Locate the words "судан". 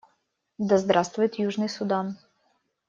1.69-2.17